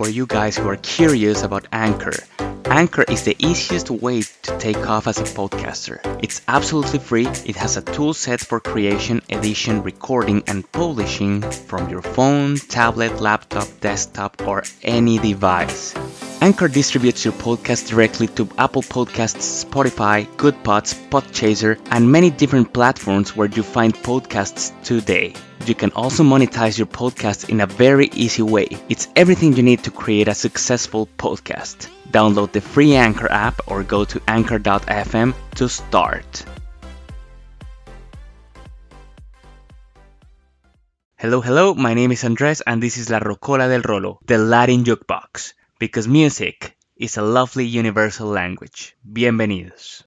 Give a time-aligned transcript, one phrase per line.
[0.00, 2.16] for you guys who are curious about Anchor.
[2.64, 6.00] Anchor is the easiest way to take off as a podcaster.
[6.22, 7.26] It's absolutely free.
[7.44, 13.20] It has a tool set for creation, edition, recording, and publishing from your phone, tablet,
[13.20, 15.92] laptop, desktop, or any device.
[16.42, 23.36] Anchor distributes your podcast directly to Apple Podcasts, Spotify, Goodpods, Podchaser, and many different platforms
[23.36, 25.34] where you find podcasts today.
[25.66, 28.68] You can also monetize your podcast in a very easy way.
[28.88, 31.90] It's everything you need to create a successful podcast.
[32.08, 36.44] Download the free Anchor app or go to anchor.fm to start.
[41.18, 44.84] Hello, hello, my name is Andres and this is La Rocola del Rolo, the Latin
[44.84, 48.94] jukebox, because music is a lovely universal language.
[49.02, 50.04] Bienvenidos.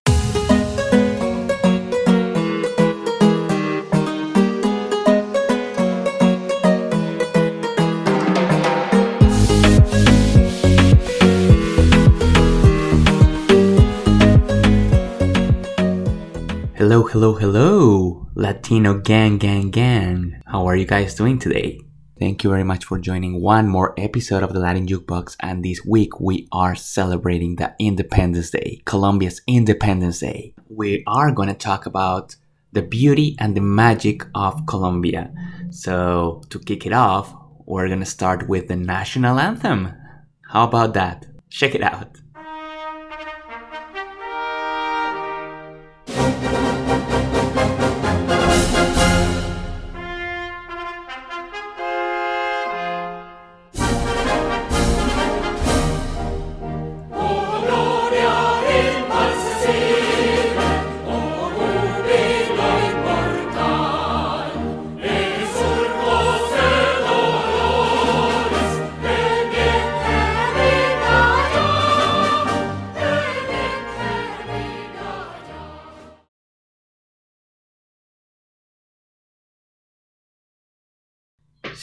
[16.78, 20.40] Hello, hello, hello, Latino gang, gang, gang.
[20.46, 21.83] How are you guys doing today?
[22.24, 25.36] Thank you very much for joining one more episode of the Latin Jukebox.
[25.42, 30.54] And this week we are celebrating the Independence Day, Colombia's Independence Day.
[30.70, 32.38] We are going to talk about
[32.72, 35.34] the beauty and the magic of Colombia.
[35.70, 37.36] So, to kick it off,
[37.66, 39.92] we're going to start with the national anthem.
[40.48, 41.26] How about that?
[41.50, 42.23] Check it out.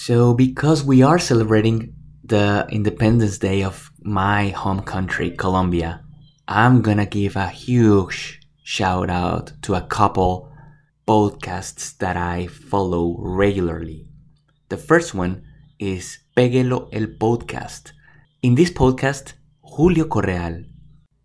[0.03, 1.93] So, because we are celebrating
[2.25, 6.03] the Independence Day of my home country, Colombia,
[6.49, 10.51] I'm gonna give a huge shout out to a couple
[11.07, 14.09] podcasts that I follow regularly.
[14.71, 15.43] The first one
[15.79, 17.93] is Péguelo el Podcast.
[18.41, 20.65] In this podcast, Julio Correal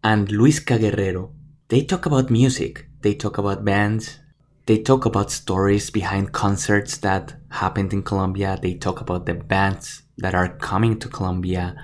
[0.03, 1.31] and Luisca Guerrero,
[1.69, 4.19] they talk about music, they talk about bands,
[4.65, 8.57] they talk about stories behind concerts that happened in Colombia.
[8.61, 11.75] They talk about the bands that are coming to Colombia.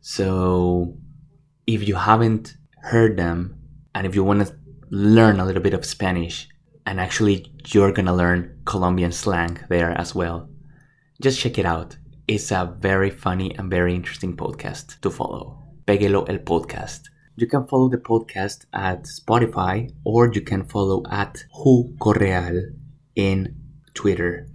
[0.00, 0.96] So
[1.66, 3.56] if you haven't heard them
[3.94, 4.56] and if you want to
[4.90, 6.48] learn a little bit of Spanish
[6.84, 10.48] and actually you're to learn Colombian slang there as well,
[11.20, 11.96] just check it out.
[12.26, 15.62] It's a very funny and very interesting podcast to follow.
[15.86, 17.02] Péguelo el podcast.
[17.38, 22.62] You can follow the podcast at Spotify or you can follow at Hu Correal
[23.14, 23.54] in
[23.92, 24.48] Twitter.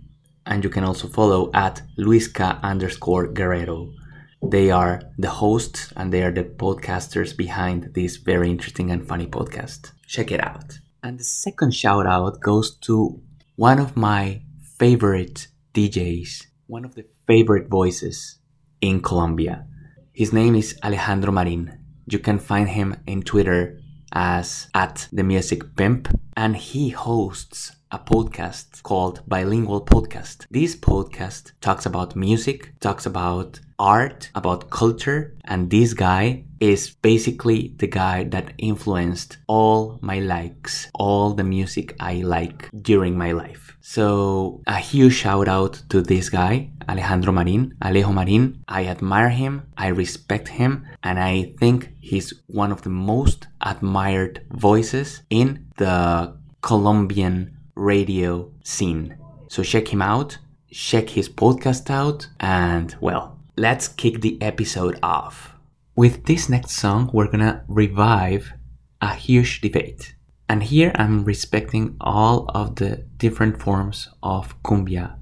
[0.48, 3.94] And you can also follow at Luisca underscore Guerrero.
[4.42, 9.28] They are the hosts and they are the podcasters behind this very interesting and funny
[9.28, 9.92] podcast.
[10.08, 10.80] Check it out.
[11.04, 13.22] And the second shout out goes to
[13.58, 14.42] one of my
[14.80, 18.40] favorite DJs, one of the favorite voices
[18.82, 19.68] in Colombia.
[20.14, 21.81] His name is Alejandro Marin
[22.12, 23.80] you can find him in Twitter
[24.14, 31.52] as at the music pimp and he hosts a podcast called bilingual podcast this podcast
[31.62, 38.24] talks about music talks about art about culture and this guy is basically the guy
[38.24, 44.78] that influenced all my likes all the music i like during my life so a
[44.78, 48.64] huge shout out to this guy Alejandro Marin, Alejo Marin.
[48.68, 54.46] I admire him, I respect him, and I think he's one of the most admired
[54.52, 59.18] voices in the Colombian radio scene.
[59.50, 60.38] So check him out,
[60.72, 65.56] check his podcast out, and well, let's kick the episode off.
[65.96, 68.54] With this next song, we're gonna revive
[69.02, 70.16] a huge debate.
[70.48, 75.18] And here I'm respecting all of the different forms of cumbia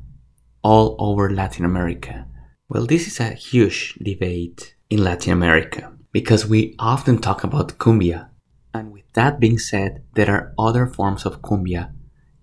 [0.64, 2.28] all over Latin America?
[2.68, 8.30] Well, this is a huge debate in Latin America because we often talk about cumbia.
[8.74, 11.92] And with that being said, there are other forms of cumbia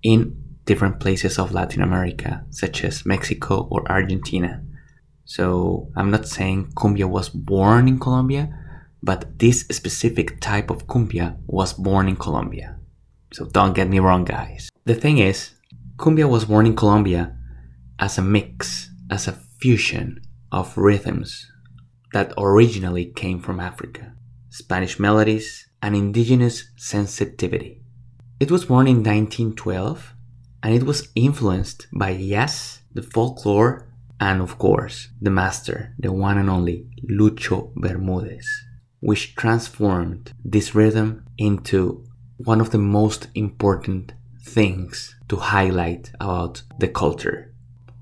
[0.07, 0.37] in
[0.67, 4.63] different places of Latin America, such as Mexico or Argentina.
[5.25, 8.45] So I'm not saying cumbia was born in Colombia,
[9.03, 12.79] but this specific type of cumbia was born in Colombia.
[13.33, 14.69] So don't get me wrong, guys.
[14.85, 15.51] The thing is,
[15.97, 17.37] cumbia was born in Colombia
[17.99, 20.21] as a mix, as a fusion
[20.53, 21.51] of rhythms,
[22.13, 24.15] that originally came from Africa,
[24.51, 27.83] Spanish melodies, and indigenous sensitivity.
[28.39, 30.15] It was born in 1912
[30.63, 33.89] and it was influenced by jazz, the folklore,
[34.21, 38.47] and of course, the master, the one and only Lucho Bermudez,
[39.01, 42.05] which transformed this rhythm into
[42.37, 44.13] one of the most important
[44.43, 47.55] things to highlight about the culture.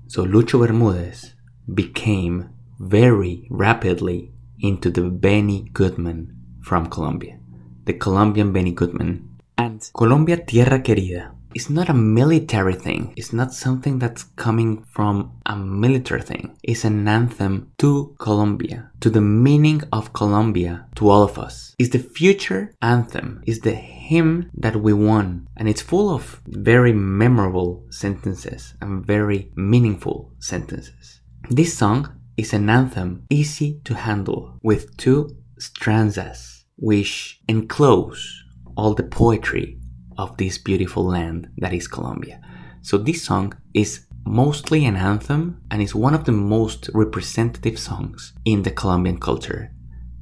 [0.07, 1.33] So Lucho Bermudez
[1.73, 7.39] became very rapidly into the Benny Goodman from Colombia,
[7.85, 9.29] the Colombian Benny Goodman.
[9.57, 13.13] And Colombia Tierra Querida it's not a military thing.
[13.15, 16.57] It's not something that's coming from a military thing.
[16.63, 21.73] It's an anthem to Colombia, to the meaning of Colombia, to all of us.
[21.79, 23.41] It's the future anthem.
[23.47, 25.47] It's the hymn that we won.
[25.55, 31.21] And it's full of very memorable sentences and very meaningful sentences.
[31.49, 38.43] This song is an anthem easy to handle with two stanzas which enclose
[38.75, 39.79] all the poetry
[40.17, 42.41] of this beautiful land that is Colombia.
[42.81, 48.33] So this song is mostly an anthem and is one of the most representative songs
[48.43, 49.71] in the Colombian culture.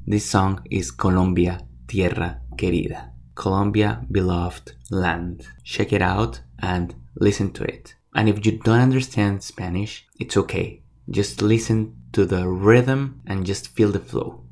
[0.06, 3.10] This song is Colombia Tierra Querida.
[3.34, 5.46] Colombia beloved land.
[5.64, 7.94] Check it out and listen to it.
[8.14, 10.82] And if you don't understand Spanish, it's okay.
[11.10, 14.43] Just listen to the rhythm and just feel the flow.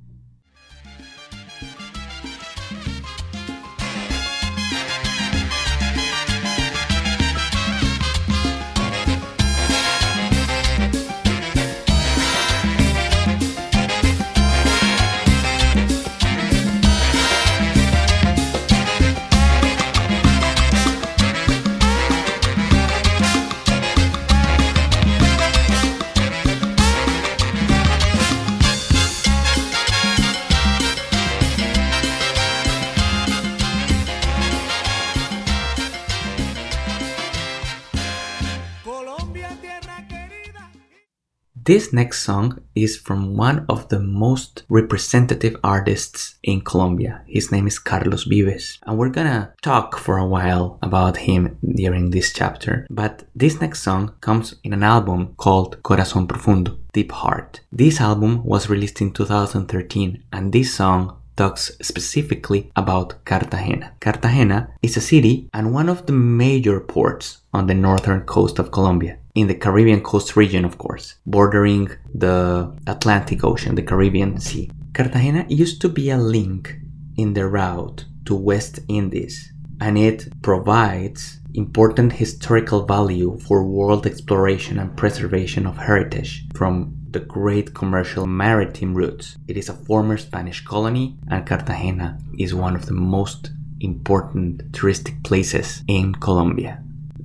[41.64, 47.22] This next song is from one of the most representative artists in Colombia.
[47.28, 48.80] His name is Carlos Vives.
[48.84, 52.84] And we're gonna talk for a while about him during this chapter.
[52.90, 57.60] But this next song comes in an album called Corazón Profundo, Deep Heart.
[57.70, 63.92] This album was released in 2013 and this song talks specifically about Cartagena.
[64.00, 68.70] Cartagena is a city and one of the major ports on the northern coast of
[68.70, 74.70] Colombia in the Caribbean coast region, of course, bordering the Atlantic Ocean, the Caribbean Sea.
[74.92, 76.76] Cartagena used to be a link
[77.16, 84.78] in the route to West Indies, and it provides important historical value for world exploration
[84.78, 89.36] and preservation of heritage from the great commercial maritime routes.
[89.48, 93.50] It is a former Spanish colony, and Cartagena is one of the most
[93.80, 96.82] important touristic places in Colombia.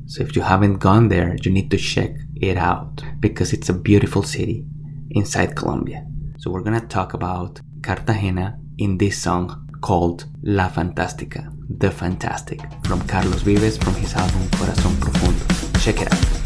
[0.07, 3.74] So if you haven't gone there, you need to check it out because it's a
[3.74, 4.65] beautiful city
[5.12, 6.06] inside Colombia.
[6.38, 13.06] So we're gonna talk about Cartagena in this song called La Fantástica, The Fantastic, from
[13.07, 15.80] Carlos Vives from his album Corazón Profundo.
[15.81, 16.37] Check it out.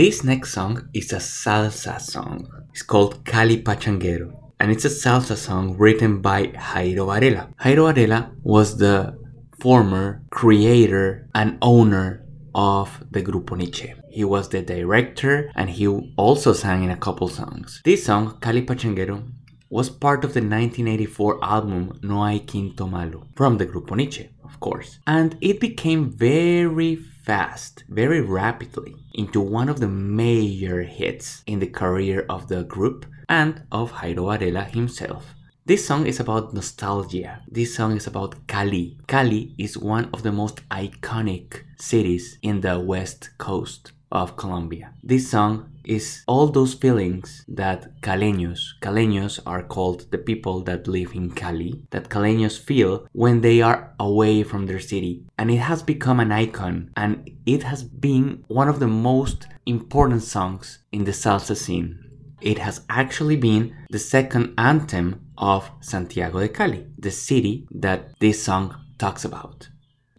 [0.00, 2.48] This next song is a salsa song.
[2.70, 4.32] It's called Cali Pachanguero.
[4.58, 7.50] And it's a salsa song written by Jairo Varela.
[7.60, 9.14] Jairo Varela was the
[9.60, 13.92] former creator and owner of the Grupo Niche.
[14.10, 17.82] He was the director and he also sang in a couple songs.
[17.84, 19.30] This song, Cali Pachanguero,
[19.68, 24.58] was part of the 1984 album No Hay Quinto Malo from the Grupo Niche, of
[24.60, 24.98] course.
[25.06, 31.66] And it became very fast, very rapidly, into one of the major hits in the
[31.66, 35.34] career of the group and of Jairo Varela himself.
[35.66, 37.42] This song is about nostalgia.
[37.46, 38.96] This song is about Cali.
[39.06, 44.94] Cali is one of the most iconic cities in the west coast of Colombia.
[45.02, 51.12] This song is all those feelings that caleños, caleños are called the people that live
[51.14, 55.24] in Cali, that caleños feel when they are away from their city.
[55.36, 60.22] And it has become an icon and it has been one of the most important
[60.22, 61.98] songs in the salsa scene.
[62.40, 68.40] It has actually been the second anthem of Santiago de Cali, the city that this
[68.44, 69.68] song talks about.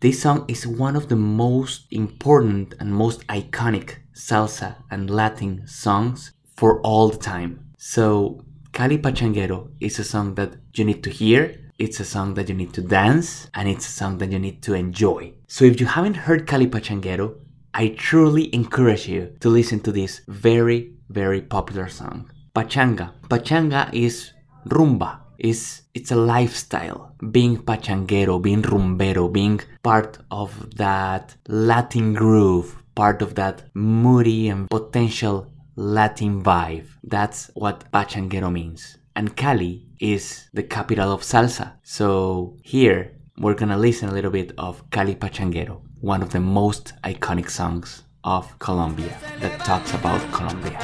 [0.01, 6.31] This song is one of the most important and most iconic salsa and Latin songs
[6.55, 7.65] for all the time.
[7.77, 12.47] So, Cali Pachanguero is a song that you need to hear, it's a song that
[12.47, 15.33] you need to dance, and it's a song that you need to enjoy.
[15.47, 17.35] So, if you haven't heard Cali Pachanguero,
[17.73, 22.29] I truly encourage you to listen to this very, very popular song.
[22.53, 23.13] Pachanga.
[23.29, 24.33] Pachanga is
[24.67, 25.19] rumba.
[25.37, 27.15] Is it's a lifestyle.
[27.31, 34.69] Being pachanguero, being rumbero, being part of that Latin groove, part of that moody and
[34.69, 36.87] potential Latin vibe.
[37.03, 38.97] That's what pachanguero means.
[39.15, 41.73] And Cali is the capital of salsa.
[41.83, 46.93] So here we're gonna listen a little bit of Cali Pachanguero, one of the most
[47.03, 50.79] iconic songs of Colombia that talks about Colombia.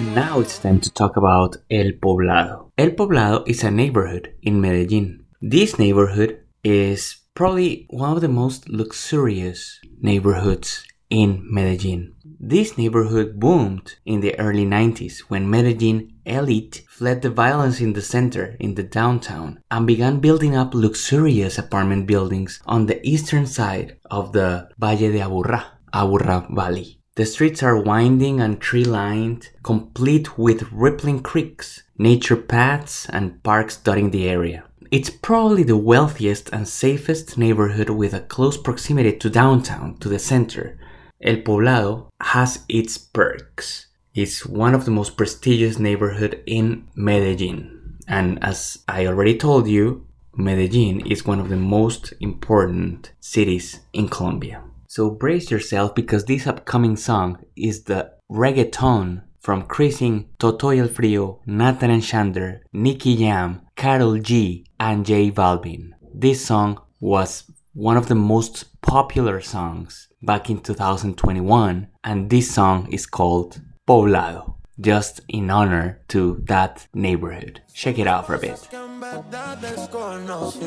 [0.00, 2.70] Now it's time to talk about El Poblado.
[2.78, 5.24] El Poblado is a neighborhood in Medellin.
[5.42, 12.14] This neighborhood is probably one of the most luxurious neighborhoods in Medellin.
[12.38, 18.02] This neighborhood boomed in the early 90s when Medellin elite fled the violence in the
[18.02, 23.96] center, in the downtown, and began building up luxurious apartment buildings on the eastern side
[24.12, 26.97] of the Valle de Aburrá, Aburrá Valley.
[27.18, 33.76] The streets are winding and tree lined, complete with rippling creeks, nature paths, and parks
[33.76, 34.62] dotting the area.
[34.92, 40.20] It's probably the wealthiest and safest neighborhood with a close proximity to downtown, to the
[40.20, 40.78] center.
[41.20, 43.88] El Poblado has its perks.
[44.14, 47.96] It's one of the most prestigious neighborhood in Medellin.
[48.06, 50.06] And as I already told you,
[50.36, 54.62] Medellin is one of the most important cities in Colombia.
[54.90, 61.42] So brace yourself because this upcoming song is the reggaeton from Crissin, Totoy El Frio,
[61.44, 65.90] Natan and Shander, Nicky Jam, Karol G, and J Balvin.
[66.14, 72.90] This song was one of the most popular songs back in 2021, and this song
[72.90, 77.60] is called Poblado, just in honor to that neighborhood.
[77.74, 78.58] Check it out for a bit.
[78.70, 80.58] que en verdad desconocía.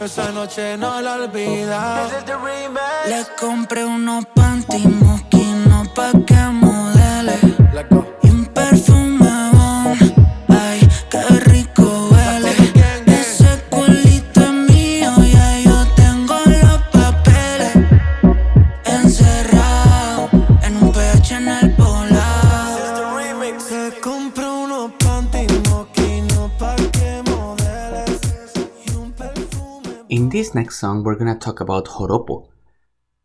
[0.00, 2.08] Esa noche no la olvida.
[3.08, 7.38] Le compré unos panty mosquinos pa' que modele
[30.36, 32.46] this next song, we're gonna talk about joropo.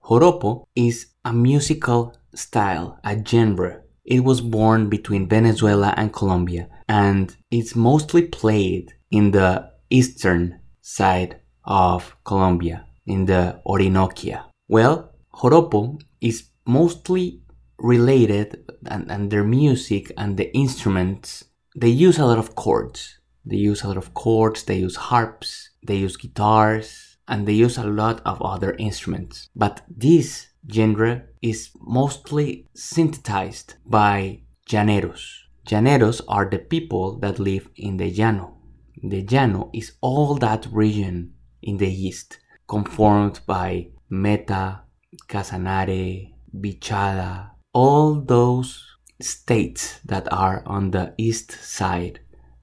[0.02, 3.82] Joropo is a musical style, a genre.
[4.06, 11.42] It was born between Venezuela and Colombia, and it's mostly played in the eastern side
[11.66, 14.46] of Colombia, in the Orinoquia.
[14.70, 17.42] Well, joropo is mostly
[17.78, 21.44] related, and, and their music and the instruments,
[21.76, 23.20] they use a lot of chords.
[23.44, 27.78] They use a lot of chords, they use harps, they use guitars, and they use
[27.78, 29.50] a lot of other instruments.
[29.56, 35.24] But this genre is mostly synthesized by llaneros.
[35.66, 38.58] Llaneros are the people that live in the llano.
[39.04, 44.82] The llano is all that region in the east, conformed by Meta,
[45.28, 48.86] Casanare, Vichada, all those
[49.22, 52.20] states that are on the east side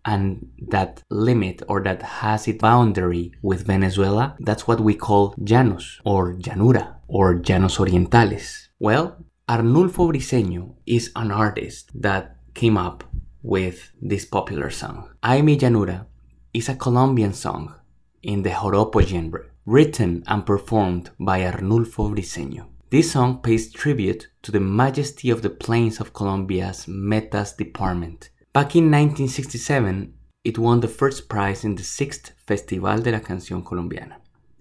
[0.08, 6.00] and that limit or that has its boundary with Venezuela, that's what we call llanos
[6.02, 8.68] or llanura or llanos orientales.
[8.78, 9.06] Well,
[9.46, 13.04] Arnulfo Briceño is an artist that came up
[13.42, 15.10] with this popular song.
[15.22, 16.06] Ay mi llanura
[16.54, 17.74] is a Colombian song
[18.22, 22.64] in the joropo genre, written and performed by Arnulfo Briceño.
[22.90, 28.30] This song pays tribute to the majesty of the plains of Colombia's Metas department.
[28.54, 33.62] Back in 1967, it won the first prize in the 6th Festival de la Canción
[33.62, 34.16] Colombiana.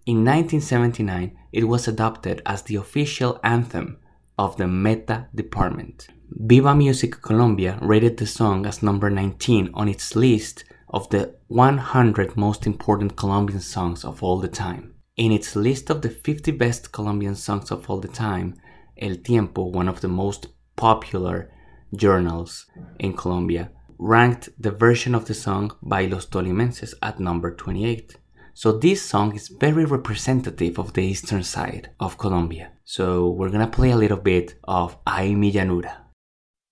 [0.06, 3.98] In 1979, it was adopted as the official anthem
[4.38, 6.10] of the Meta department.
[6.30, 12.36] Viva Music Colombia rated the song as number 19 on its list of the 100
[12.36, 14.96] most important Colombian songs of all the time.
[15.16, 18.56] In its list of the 50 best Colombian songs of all the time,
[18.98, 21.50] El Tiempo, one of the most popular
[21.96, 22.66] journals
[23.00, 28.18] in Colombia, ranked the version of the song by Los Tolimenses at number 28.
[28.54, 32.72] So this song is very representative of the eastern side of Colombia.
[32.86, 36.06] So we're gonna play a little bit of Ay mi llanura.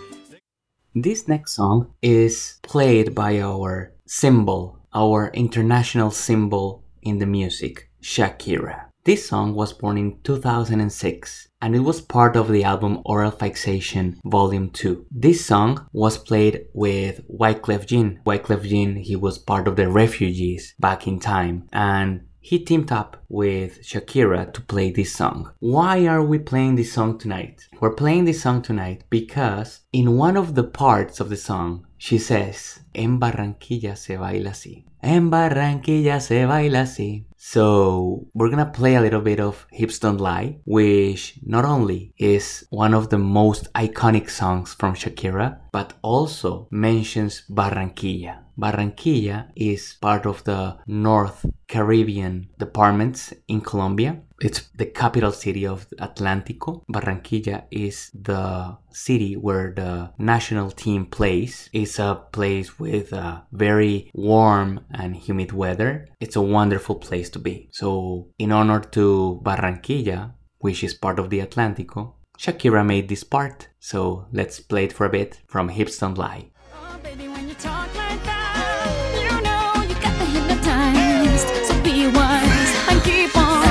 [0.95, 8.87] This next song is played by our symbol, our international symbol in the music, Shakira.
[9.04, 14.20] This song was born in 2006 and it was part of the album Oral Fixation
[14.25, 15.06] Volume 2.
[15.11, 18.20] This song was played with Wyclef Jean.
[18.25, 23.16] Wyclef Jean, he was part of the refugees back in time and he teamed up
[23.28, 25.52] with Shakira to play this song.
[25.61, 27.66] Why are we playing this song tonight?
[27.80, 32.18] We're playing this song tonight because in one of the parts of the song, she
[32.18, 34.84] says, En Barranquilla se baila así.
[35.00, 37.26] En Barranquilla se baila así.
[37.37, 42.66] So we're gonna play a little bit of Hips Don't Lie, which not only is
[42.70, 48.45] one of the most iconic songs from Shakira, but also mentions Barranquilla.
[48.59, 54.21] Barranquilla is part of the North Caribbean departments in Colombia.
[54.41, 56.83] It's the capital city of Atlántico.
[56.93, 61.71] Barranquilla is the city where the national team plays.
[61.73, 66.08] It's a place with a very warm and humid weather.
[66.21, 67.69] It's a wonderful place to be.
[67.73, 73.68] So, in honor to Barranquilla, which is part of the Atlántico, Shakira made this part.
[73.78, 76.47] So, let's play it for a bit from Hips Don't Lie.
[76.75, 81.49] Oh, baby, when you talk like that, you know you got me hypnotized.
[81.66, 83.68] So be wise and keep on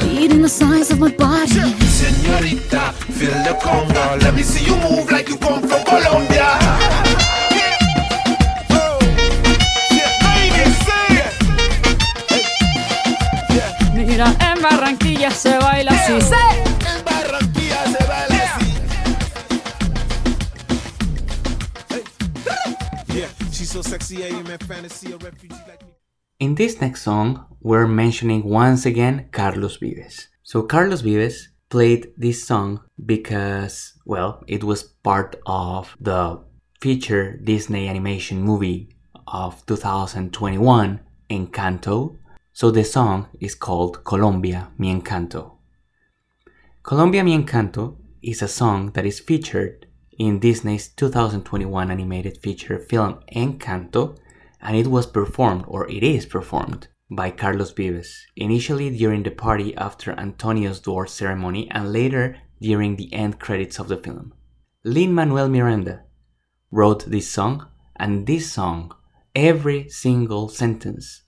[0.00, 1.74] beating the size of my body.
[1.98, 4.16] Señorita, feel the conga.
[4.22, 6.58] Let me see you move like you come from Colombia.
[8.70, 8.98] Oh,
[9.90, 11.32] yeah, ladies, say it.
[13.94, 16.57] Mira, en Barranquilla se baila así.
[23.82, 25.94] So sexy, am fantasy, a refugee like me.
[26.40, 30.26] In this next song, we're mentioning once again Carlos Vives.
[30.42, 36.40] So, Carlos Vives played this song because, well, it was part of the
[36.80, 38.96] feature Disney animation movie
[39.28, 42.16] of 2021, Encanto.
[42.52, 45.52] So, the song is called Colombia, Mi Encanto.
[46.82, 49.86] Colombia, Mi Encanto is a song that is featured
[50.18, 54.18] in Disney's 2021 animated feature film Encanto
[54.60, 59.76] and it was performed, or it is performed, by Carlos Vives, initially during the party
[59.76, 64.34] after Antonio's door ceremony and later during the end credits of the film.
[64.84, 66.02] Lin Manuel Miranda
[66.70, 68.94] wrote this song, and this song,
[69.34, 71.22] every single sentence,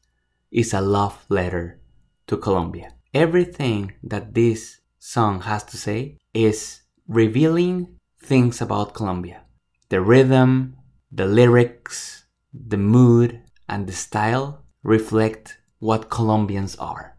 [0.50, 1.80] is a love letter
[2.26, 2.92] to Colombia.
[3.14, 9.42] Everything that this song has to say is revealing things about Colombia.
[9.88, 10.76] The rhythm,
[11.10, 17.16] the lyrics, the mood, and the style reflect what Colombians are.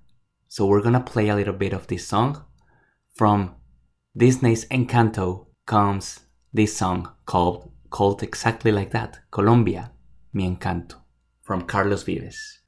[0.48, 2.44] So we're gonna play a little bit of this song.
[3.16, 3.56] From
[4.16, 6.22] Disney's Encanto comes
[6.54, 9.92] this song called called exactly like that, Colombia,
[10.34, 10.96] mi encanto,
[11.44, 12.62] from Carlos Vives.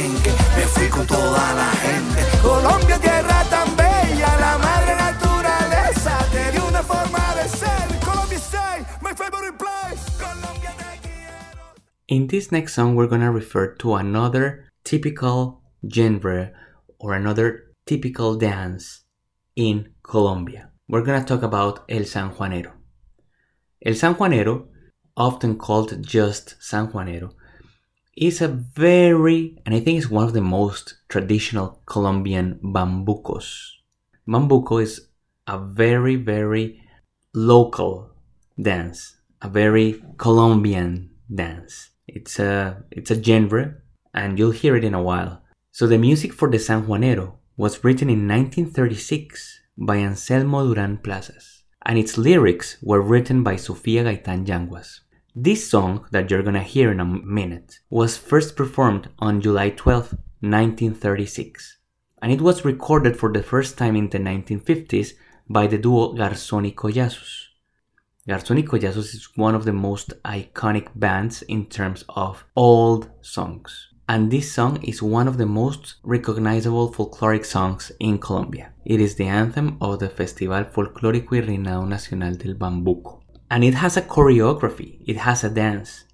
[0.00, 2.22] Palenque, me fui con toda la gente.
[2.42, 8.00] Colombia, tierra tan bella, la madre naturaleza te dio una forma de ser.
[8.02, 10.02] Colombia stay, my favorite place.
[10.18, 11.82] Colombia te quiero.
[12.08, 16.52] In this next song, we're gonna refer to another typical genre
[16.98, 19.04] or another typical dance
[19.54, 20.70] in Colombia.
[20.88, 22.72] We're gonna talk about El Sanjuanero.
[23.82, 24.68] El Sanjuanero
[25.14, 27.32] often called just Sanjuanero,
[28.20, 33.46] is a very, and I think it's one of the most traditional Colombian bambucos.
[34.28, 35.08] Bambuco is
[35.46, 36.82] a very, very
[37.32, 38.10] local
[38.60, 41.90] dance, a very Colombian dance.
[42.06, 43.76] It's a, it's a genre,
[44.12, 45.42] and you'll hear it in a while.
[45.72, 51.62] So the music for the San Juanero was written in 1936 by Anselmo Duran Plazas,
[51.86, 55.00] and its lyrics were written by Sofia Gaitan Yanguas.
[55.42, 60.12] This song that you're gonna hear in a minute was first performed on July 12,
[60.40, 61.78] 1936,
[62.20, 65.14] and it was recorded for the first time in the 1950s
[65.48, 67.46] by the duo Garzón y Collazos.
[68.28, 73.88] Garzón y Collazos is one of the most iconic bands in terms of old songs.
[74.10, 78.74] And this song is one of the most recognizable folkloric songs in Colombia.
[78.84, 83.19] It is the anthem of the Festival Folclórico y Reinado Nacional del Bambuco
[83.50, 86.04] and it has a choreography, it has a dance.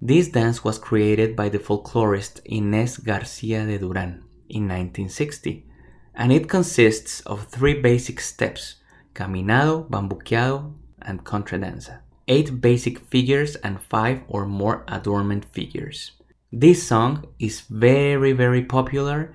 [0.00, 5.66] This dance was created by the folklorist Inés Garcia de Duran in 1960,
[6.14, 8.76] and it consists of three basic steps
[9.14, 12.00] caminado, bambuqueado, and contradanza.
[12.28, 16.12] Eight basic figures and five or more adornment figures.
[16.52, 19.34] This song is very, very popular.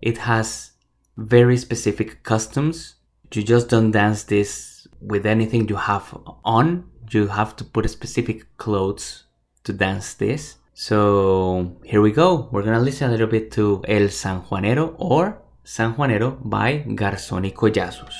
[0.00, 0.72] It has
[1.16, 2.96] very specific customs.
[3.32, 8.56] You just don't dance this with anything you have on you have to put specific
[8.56, 9.24] clothes
[9.64, 10.56] to dance this.
[10.74, 12.48] So here we go.
[12.52, 17.44] We're gonna listen a little bit to El San Juanero or San Juanero by Garzón
[17.44, 18.14] y Collazos.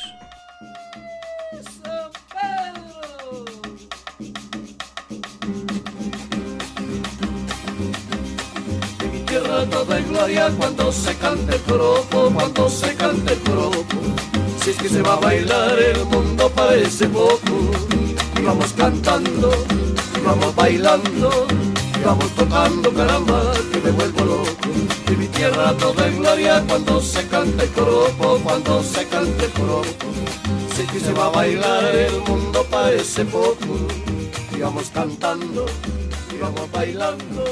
[9.91, 13.41] en gloria cuando se cante el cuando se cante el.
[14.63, 17.98] Si es que se va a bailar el mundo parece poco
[18.43, 19.51] vamos cantando,
[20.25, 21.47] vamos bailando,
[22.05, 24.69] vamos tocando, caramba, que me vuelvo loco.
[25.11, 29.51] Y mi tierra toda en gloria cuando se canta el coropo, cuando se canta el
[29.53, 30.07] coropo.
[30.75, 33.77] Sé que se va a bailar, el mundo parece poco.
[34.53, 35.67] Y cantando,
[36.35, 37.45] y vamos bailando,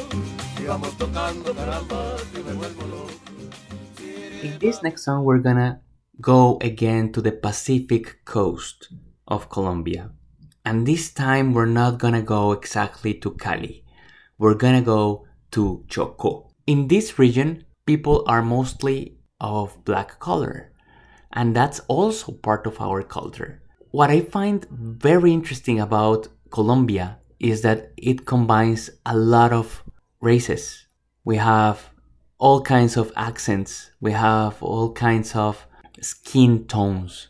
[0.59, 3.13] y tocando, caramba, que me vuelvo loco.
[4.43, 5.81] In this next song, we're gonna
[6.21, 8.93] go again to the Pacific coast
[9.27, 10.16] of Colombia.
[10.67, 13.85] And this time we're not gonna go exactly to Cali.
[14.37, 16.51] We're gonna go to Choco.
[16.67, 20.73] In this region, people are mostly of black color.
[21.33, 23.63] And that's also part of our culture.
[23.93, 29.85] What I find very interesting about Colombia is that it combines a lot of
[30.21, 30.89] races.
[31.25, 31.91] We have
[32.39, 35.65] all kinds of accents, we have all kinds of
[36.01, 37.29] skin tones,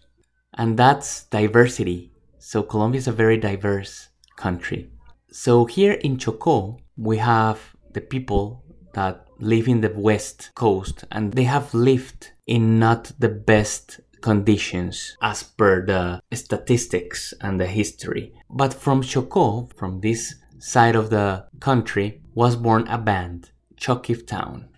[0.55, 2.16] and that's diversity.
[2.49, 4.89] So Colombia is a very diverse country.
[5.33, 11.33] So here in Choco, we have the people that live in the west coast and
[11.33, 18.33] they have lived in not the best conditions as per the statistics and the history.
[18.49, 24.69] But from Choco, from this side of the country, was born a band, ChocQuibTown.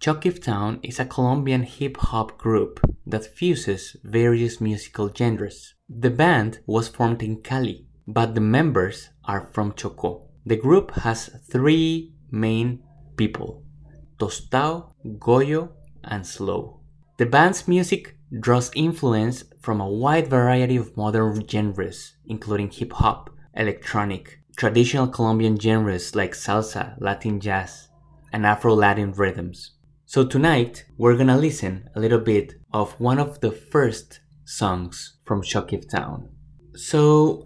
[0.00, 5.74] ChocQuibTown is a Colombian hip hop group that fuses various musical genres.
[5.88, 10.28] The band was formed in Cali, but the members are from Choco.
[10.46, 12.84] The group has three main
[13.16, 13.64] people
[14.20, 15.70] Tostao, Goyo,
[16.04, 16.80] and Slow.
[17.16, 23.30] The band's music draws influence from a wide variety of modern genres, including hip hop,
[23.56, 27.88] electronic, traditional Colombian genres like salsa, Latin jazz,
[28.32, 29.72] and Afro Latin rhythms.
[30.10, 35.42] So tonight we're gonna listen a little bit of one of the first songs from
[35.42, 36.28] ChocQuibTown.
[36.74, 37.44] So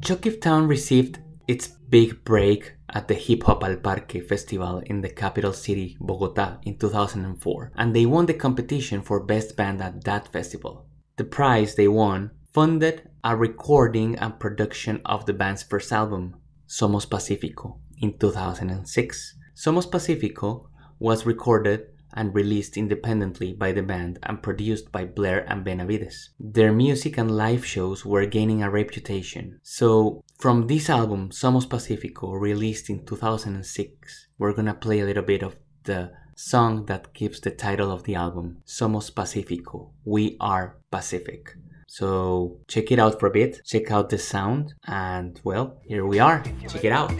[0.00, 5.52] ChocQuibTown received its big break at the Hip Hop al Parque festival in the capital
[5.52, 10.86] city Bogota in 2004 and they won the competition for best band at that festival.
[11.18, 17.04] The prize they won funded a recording and production of the band's first album, Somos
[17.04, 19.36] Pacifico, in 2006.
[19.54, 20.70] Somos Pacifico
[21.02, 26.30] was recorded and released independently by the band and produced by Blair and Benavides.
[26.38, 29.58] Their music and live shows were gaining a reputation.
[29.62, 35.42] So, from this album, Somos Pacifico, released in 2006, we're gonna play a little bit
[35.42, 39.90] of the song that gives the title of the album, Somos Pacifico.
[40.04, 41.56] We are Pacific.
[41.88, 46.20] So check it out for a bit, check out the sound, and well, here we
[46.20, 46.42] are.
[46.68, 47.12] Check it out.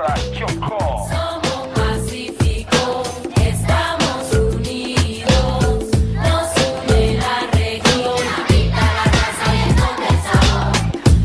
[0.00, 3.02] Somos Pacífico,
[3.36, 5.84] estamos unidos,
[6.14, 6.48] nos
[6.88, 10.72] une la región, habita la raza y esconde el sabor.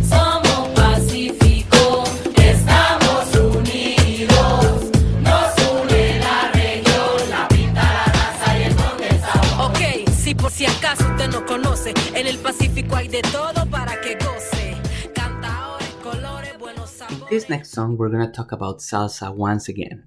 [0.09, 2.03] Somos Pacífico,
[2.35, 9.71] estamos unidos, nos une la región, habita la raza y esconde el sabor.
[9.71, 9.79] Ok,
[10.11, 13.64] si por si acaso usted no conoce, en el Pacífico hay de todo
[17.27, 20.03] This next song, we're gonna talk about salsa once again.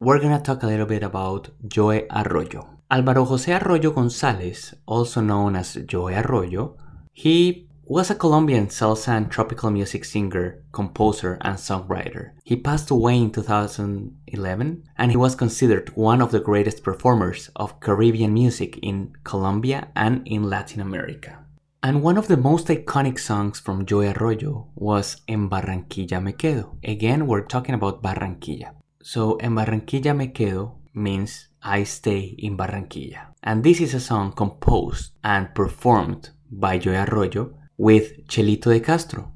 [0.00, 2.80] We're gonna talk a little bit about Joe Arroyo.
[2.90, 6.76] Álvaro José Arroyo González, also known as Joe Arroyo,
[7.12, 12.32] he was a Colombian salsa and tropical music singer, composer, and songwriter.
[12.42, 17.78] He passed away in 2011 and he was considered one of the greatest performers of
[17.78, 21.38] Caribbean music in Colombia and in Latin America.
[21.80, 26.76] And one of the most iconic songs from Joe Arroyo was En Barranquilla Me Quedo.
[26.82, 28.74] Again, we're talking about Barranquilla.
[29.00, 33.28] So, En Barranquilla Me Quedo means I stay in Barranquilla.
[33.44, 39.30] And this is a song composed and performed by Joe Arroyo with Chelito de Castro.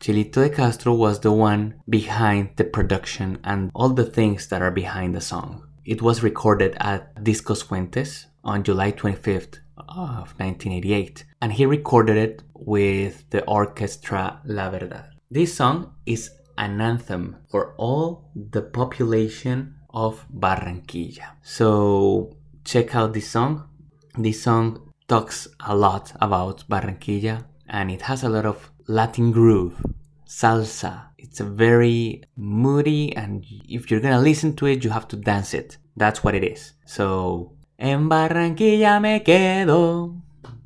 [0.00, 4.72] Chelito de Castro was the one behind the production and all the things that are
[4.72, 5.62] behind the song.
[5.84, 12.42] It was recorded at Discos Fuentes on July 25th of 1988 and he recorded it
[12.54, 15.10] with the orchestra La Verdad.
[15.30, 21.36] This song is an anthem for all the population of Barranquilla.
[21.42, 23.68] So check out this song.
[24.16, 29.84] This song talks a lot about Barranquilla and it has a lot of Latin groove,
[30.26, 31.08] salsa.
[31.18, 35.54] It's a very moody and if you're gonna listen to it, you have to dance
[35.54, 35.76] it.
[35.96, 36.72] That's what it is.
[36.84, 40.14] So, en Barranquilla me quedo.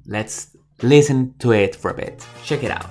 [0.07, 2.25] Let's listen to it for a bit.
[2.44, 2.90] Check it out.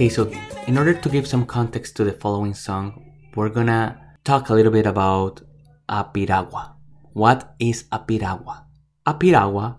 [0.00, 0.32] Okay, so
[0.66, 3.04] in order to give some context to the following song,
[3.36, 5.42] we're gonna talk a little bit about
[5.90, 6.74] a piragua.
[7.12, 8.64] What is a piragua?
[9.04, 9.76] A piragua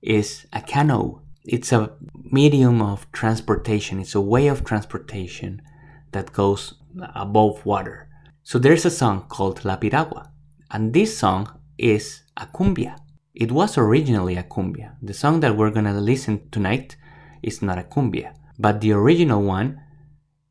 [0.00, 1.20] is a canoe.
[1.44, 4.00] It's a medium of transportation.
[4.00, 5.60] It's a way of transportation
[6.12, 6.72] that goes
[7.14, 8.08] above water.
[8.44, 10.30] So there's a song called La Piragua,
[10.70, 12.96] and this song is a cumbia.
[13.34, 14.94] It was originally a cumbia.
[15.02, 16.96] The song that we're gonna listen tonight
[17.42, 19.80] is not a cumbia, but the original one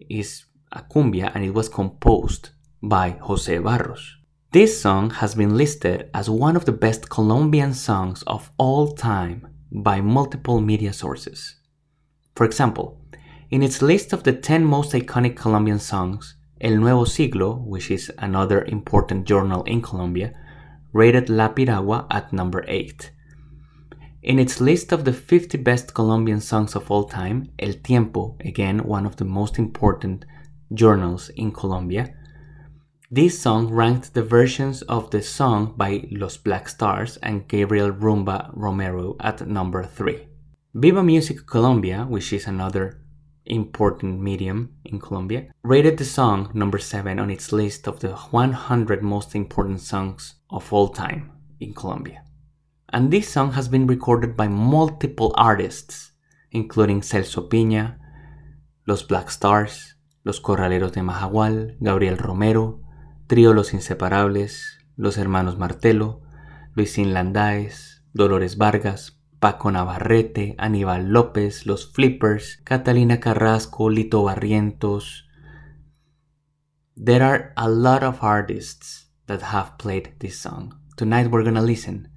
[0.10, 2.50] is a cumbia and it was composed
[2.82, 4.16] by Jose Barros.
[4.52, 9.48] This song has been listed as one of the best Colombian songs of all time
[9.72, 11.56] by multiple media sources.
[12.36, 13.02] For example,
[13.50, 18.12] in its list of the 10 most iconic Colombian songs, El Nuevo Siglo, which is
[18.18, 20.34] another important journal in Colombia,
[20.94, 23.12] rated La Piragua at number 8.
[24.28, 28.80] In its list of the 50 best Colombian songs of all time, El Tiempo, again
[28.80, 30.26] one of the most important
[30.74, 32.14] journals in Colombia,
[33.10, 38.52] this song ranked the versions of the song by Los Black Stars and Gabriel Rumba
[38.54, 40.28] Romero at number 3.
[40.74, 43.00] Viva Music Colombia, which is another
[43.46, 49.02] important medium in Colombia, rated the song number 7 on its list of the 100
[49.02, 52.27] most important songs of all time in Colombia.
[52.90, 56.14] And this song has been recorded by multiple artists,
[56.52, 58.00] including Celso Piña,
[58.86, 62.80] Los Black Stars, Los Corraleros de Majagual, Gabriel Romero,
[63.28, 66.22] Trío Los Inseparables, Los Hermanos Martelo,
[66.76, 75.26] Luisín Landáez, Dolores Vargas, Paco Navarrete, Aníbal López, Los Flippers, Catalina Carrasco, Lito Barrientos.
[76.96, 80.80] There are a lot of artists that have played this song.
[80.96, 82.08] Tonight we're gonna listen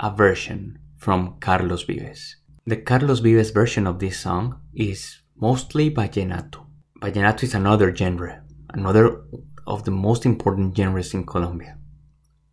[0.00, 2.36] a version from Carlos Vives.
[2.66, 6.66] The Carlos Vives version of this song is mostly vallenato.
[7.00, 9.22] Vallenato is another genre, another
[9.66, 11.76] of the most important genres in Colombia.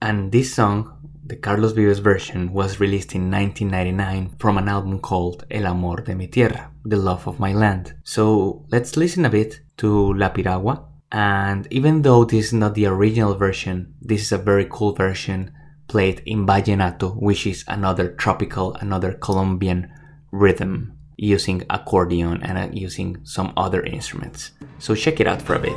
[0.02, 0.92] And this song,
[1.26, 6.16] the Carlos Vives version, was released in 1999 from an album called El Amor de
[6.16, 7.96] mi Tierra, The Love of My Land.
[8.04, 10.86] So let's listen a bit to La Piragua.
[11.12, 15.52] And even though this is not the original version, this is a very cool version
[15.88, 19.92] played in vallenato, which is another tropical, another Colombian
[20.32, 24.52] rhythm using accordion and uh, using some other instruments.
[24.80, 25.74] So check it out for a bit.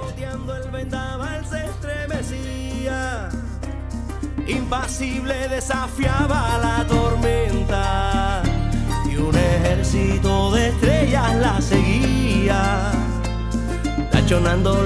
[9.19, 12.93] Un ejército de estrellas la seguía.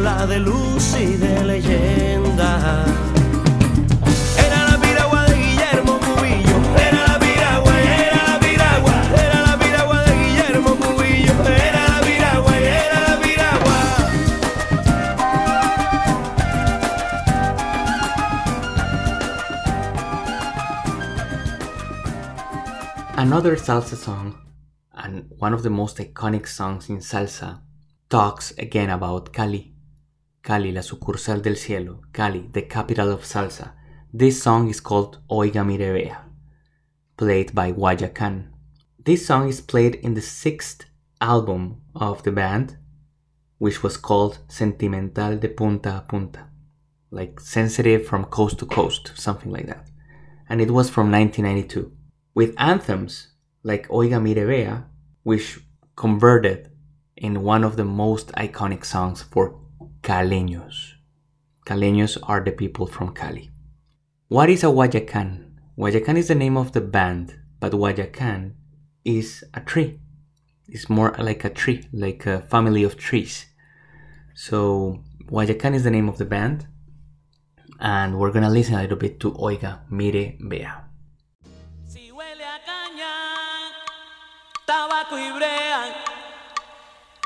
[0.02, 3.11] La de luz y de.
[23.22, 24.36] Another salsa song,
[24.92, 27.60] and one of the most iconic songs in salsa,
[28.10, 29.72] talks again about Cali.
[30.42, 32.00] Cali, la sucursal del cielo.
[32.12, 33.74] Cali, the capital of salsa.
[34.12, 36.16] This song is called Oiga mi Vea,
[37.16, 38.48] played by Guayacán.
[38.98, 40.86] This song is played in the sixth
[41.20, 42.76] album of the band,
[43.58, 46.48] which was called Sentimental de Punta a Punta,
[47.12, 49.86] like sensitive from coast to coast, something like that.
[50.48, 51.92] And it was from 1992
[52.34, 53.28] with anthems
[53.62, 54.84] like Oiga Mire Vea,
[55.22, 55.60] which
[55.96, 56.70] converted
[57.16, 59.58] in one of the most iconic songs for
[60.02, 60.94] Caleños.
[61.66, 63.50] Caleños are the people from Cali.
[64.28, 65.50] What is a Guayacán?
[65.78, 68.54] Guayacán is the name of the band, but Guayacán
[69.04, 70.00] is a tree.
[70.68, 73.46] It's more like a tree, like a family of trees.
[74.34, 76.66] So Guayacán is the name of the band,
[77.78, 80.81] and we're gonna listen a little bit to Oiga Mire Vea.
[84.64, 86.04] Tabaco y brea,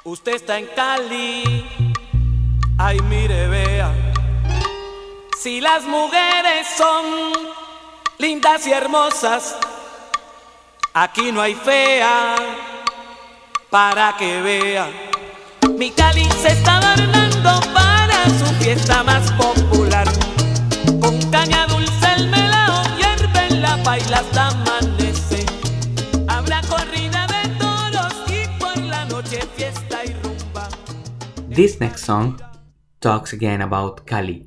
[0.04, 1.66] usted está en Cali,
[2.78, 3.92] ay mire vea.
[5.40, 7.32] Si las mujeres son
[8.18, 9.56] lindas y hermosas,
[10.94, 12.36] aquí no hay fea
[13.70, 14.88] para que vea.
[15.76, 19.55] Mi Cali se está adornando para su fiesta más popular.
[31.56, 32.38] This next song
[33.00, 34.46] talks again about Cali.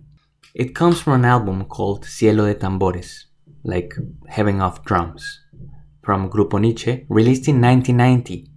[0.54, 3.26] It comes from an album called Cielo de Tambores,
[3.64, 3.96] like
[4.28, 5.40] Heaven of Drums,
[6.04, 8.52] from Grupo Niche, released in 1990.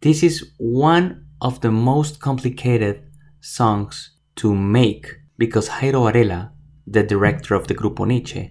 [0.00, 3.02] This is one of the most complicated
[3.42, 6.52] songs to make because Jairo Varela,
[6.86, 8.50] the director of the Grupo Niche,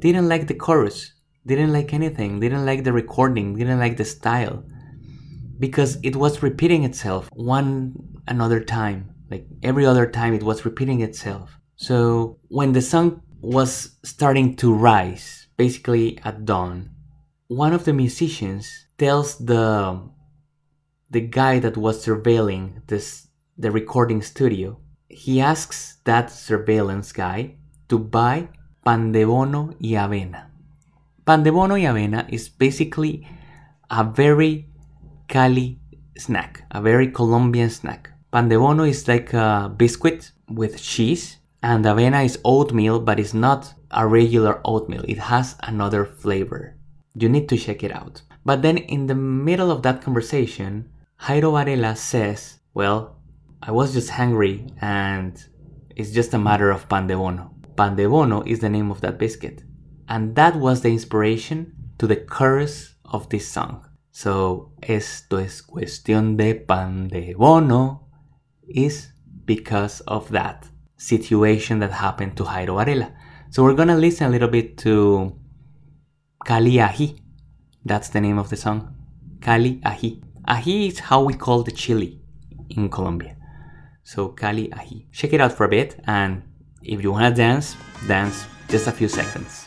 [0.00, 1.12] didn't like the chorus,
[1.46, 4.64] didn't like anything, didn't like the recording, didn't like the style
[5.60, 11.00] because it was repeating itself one another time like every other time it was repeating
[11.00, 11.58] itself.
[11.76, 16.90] So when the sun was starting to rise basically at dawn
[17.48, 20.00] one of the musicians tells the
[21.10, 24.78] the guy that was surveilling this the recording studio
[25.08, 27.56] he asks that surveillance guy
[27.88, 28.48] to buy
[28.84, 30.50] pan de bono y avena.
[31.24, 33.26] Pan de bono y avena is basically
[33.90, 34.68] a very
[35.26, 35.79] Cali
[36.18, 38.10] snack, a very Colombian snack.
[38.30, 43.34] Pan de bono is like a biscuit with cheese, and avena is oatmeal, but it's
[43.34, 45.04] not a regular oatmeal.
[45.08, 46.76] It has another flavor.
[47.14, 48.22] You need to check it out.
[48.44, 50.88] But then in the middle of that conversation,
[51.20, 53.16] Jairo Varela says, Well,
[53.62, 55.42] I was just hungry and
[55.94, 57.50] it's just a matter of pan de bono.
[57.76, 59.62] Pan de bono is the name of that biscuit.
[60.08, 63.84] And that was the inspiration to the chorus of this song.
[64.12, 68.08] So, esto es cuestión de pan de bono
[68.68, 73.14] is because of that situation that happened to Jairo Varela.
[73.50, 75.36] So, we're gonna listen a little bit to
[76.44, 77.16] Cali Ají.
[77.84, 78.94] That's the name of the song.
[79.40, 80.22] Cali Ají.
[80.48, 82.20] Ají is how we call the chili
[82.68, 83.36] in Colombia.
[84.02, 85.06] So, Cali Ají.
[85.12, 86.42] Check it out for a bit, and
[86.82, 87.76] if you wanna dance,
[88.08, 89.66] dance just a few seconds.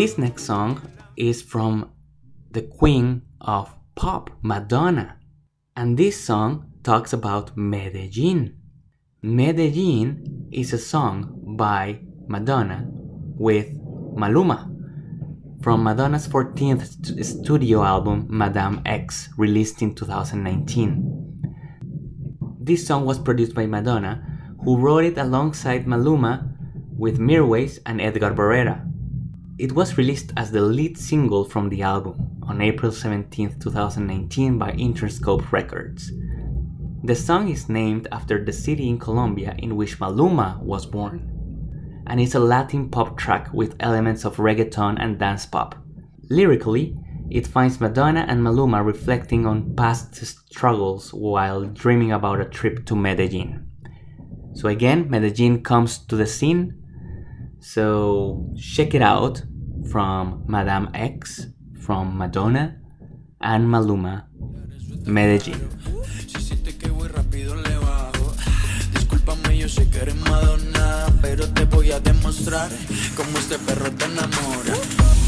[0.00, 0.80] This next song
[1.14, 1.90] is from
[2.52, 5.18] the queen of pop, Madonna.
[5.76, 8.56] And this song talks about Medellin.
[9.20, 13.76] Medellin is a song by Madonna with
[14.16, 14.72] Maluma
[15.62, 21.52] from Madonna's 14th st- studio album, Madame X, released in 2019.
[22.58, 24.24] This song was produced by Madonna,
[24.64, 26.56] who wrote it alongside Maluma
[26.96, 28.89] with Mirwais and Edgar Barrera.
[29.60, 34.72] It was released as the lead single from the album on April 17, 2019 by
[34.72, 36.10] Interscope Records.
[37.04, 42.02] The song is named after the city in Colombia in which Maluma was born.
[42.06, 45.74] And it's a Latin pop track with elements of reggaeton and dance pop.
[46.30, 46.96] Lyrically,
[47.28, 52.96] it finds Madonna and Maluma reflecting on past struggles while dreaming about a trip to
[52.96, 53.70] Medellin.
[54.54, 56.78] So again, Medellin comes to the scene.
[57.60, 59.42] So check it out
[59.88, 61.48] from Madame X,
[61.80, 62.76] from Madonna,
[63.40, 64.24] and Maluma,
[65.06, 65.60] Medellin.
[66.26, 68.34] Si sientes que voy rápido le bajo.
[68.92, 72.68] Discúlpame, yo sé que eres Madonna, pero te voy a demostrar
[73.16, 74.74] cómo este perro te enamora.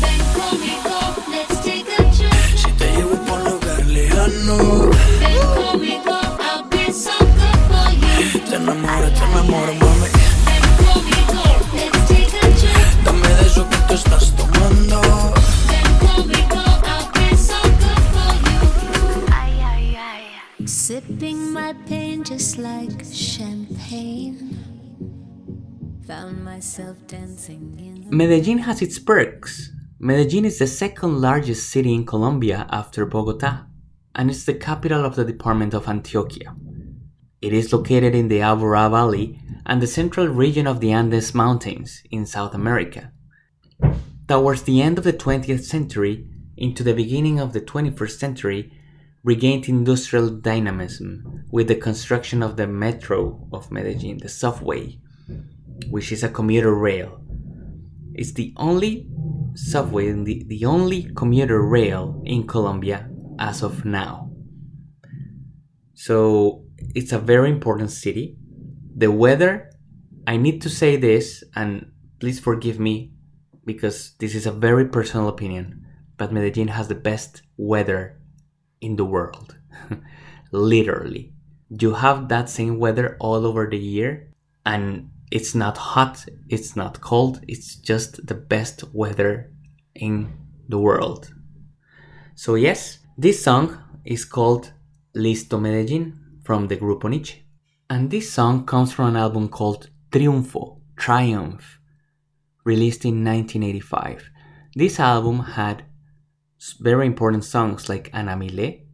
[0.01, 0.97] Ven conmigo,
[1.31, 2.33] let's take a trip.
[2.57, 4.91] Si te llevo por lugar lejano,
[5.21, 8.41] Ven conmigo, I'll be so good for you.
[8.49, 10.02] te enamoro, te enamoro, mami.
[28.11, 29.71] Medellin has its perks.
[29.99, 33.65] Medellin is the second largest city in Colombia after Bogota,
[34.15, 36.55] and it's the capital of the department of Antioquia.
[37.41, 42.03] It is located in the Aburrá Valley and the central region of the Andes Mountains
[42.11, 43.11] in South America.
[44.29, 48.73] Towards the end of the 20th century into the beginning of the 21st century,
[49.25, 54.99] regained industrial dynamism with the construction of the metro of Medellin, the subway,
[55.91, 57.21] which is a commuter rail.
[58.15, 59.09] It's the only
[59.55, 63.09] subway and the, the only commuter rail in Colombia
[63.39, 64.31] as of now.
[65.95, 66.65] So
[66.95, 68.37] it's a very important city.
[68.97, 69.71] The weather,
[70.27, 73.13] I need to say this, and please forgive me
[73.65, 78.19] because this is a very personal opinion, but Medellin has the best weather
[78.81, 79.57] in the world.
[80.53, 81.33] Literally.
[81.71, 84.33] You have that same weather all over the year,
[84.67, 89.51] and it's not hot, it's not cold, it's just the best weather
[89.95, 90.31] in
[90.69, 91.33] the world.
[92.35, 94.73] So, yes, this song is called
[95.17, 97.43] Listo Medellin from the Grupo Niche.
[97.89, 101.79] And this song comes from an album called Triunfo, Triumph,
[102.65, 104.29] released in 1985.
[104.75, 105.85] This album had
[106.79, 108.85] very important songs like Ana Milé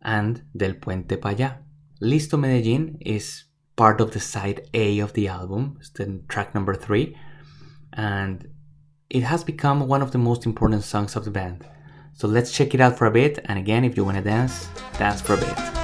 [0.00, 1.56] and Del Puente Pa' Allá.
[2.00, 3.47] Listo Medellin is
[3.78, 7.16] part of the side A of the album, it's the track number three,
[7.94, 8.46] and
[9.08, 11.64] it has become one of the most important songs of the band.
[12.12, 14.68] So let's check it out for a bit, and again, if you want to dance,
[14.98, 15.77] dance for a bit.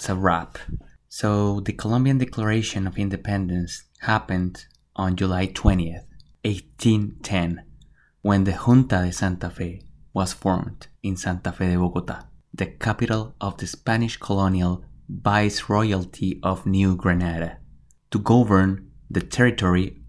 [0.00, 0.56] That's a wrap.
[1.10, 4.64] So, the Colombian Declaration of Independence happened
[4.96, 6.06] on July 20th,
[6.42, 7.62] 1810,
[8.22, 9.82] when the Junta de Santa Fe
[10.14, 12.22] was formed in Santa Fe de Bogota,
[12.54, 17.58] the capital of the Spanish colonial Viceroyalty of New Granada,
[18.10, 20.00] to govern the territory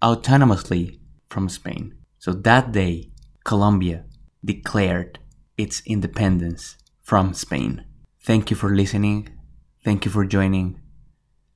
[0.00, 1.96] autonomously from Spain.
[2.20, 3.10] So that day,
[3.42, 4.04] Colombia
[4.44, 5.18] declared
[5.58, 7.84] its independence from Spain.
[8.22, 9.39] Thank you for listening.
[9.82, 10.78] Thank you for joining.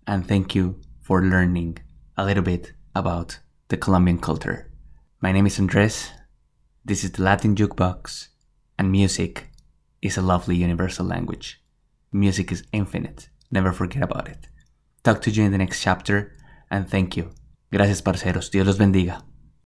[0.07, 1.79] And thank you for learning
[2.17, 4.73] a little bit about the Colombian culture.
[5.21, 6.11] My name is Andres.
[6.87, 8.29] This is the Latin Jukebox.
[8.79, 9.51] And music
[10.01, 11.61] is a lovely universal language.
[12.13, 13.29] Music is infinite.
[13.51, 14.49] Never forget about it.
[15.03, 16.35] Talk to you in the next chapter.
[16.71, 17.31] And thank you.
[17.71, 18.51] Gracias, parceros.
[18.51, 19.23] Dios los bendiga.